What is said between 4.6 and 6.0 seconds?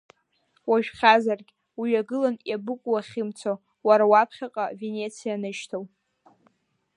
Венециа анышьҭоу!